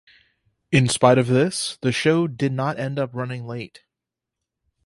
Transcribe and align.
In 0.71 0.89
spite 0.89 1.19
of 1.19 1.27
this, 1.27 1.77
the 1.83 1.91
show 1.91 2.25
did 2.25 2.51
not 2.53 2.79
end 2.79 2.97
up 2.97 3.13
running 3.13 3.45
late. 3.45 3.83